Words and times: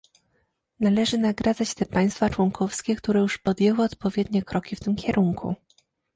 Należy 0.79 1.17
nagradzać 1.17 1.73
te 1.73 1.85
państwa 1.85 2.29
członkowskie, 2.29 2.95
które 2.95 3.19
już 3.19 3.37
podjęły 3.37 3.83
odpowiednie 3.83 4.43
kroki 4.43 4.75
w 4.75 4.79
tym 4.79 4.95
kierunku 4.95 5.55